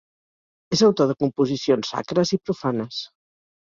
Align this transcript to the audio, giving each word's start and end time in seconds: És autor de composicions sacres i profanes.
És 0.77 0.83
autor 0.87 1.11
de 1.13 1.17
composicions 1.25 1.95
sacres 1.97 2.37
i 2.39 2.43
profanes. 2.49 3.09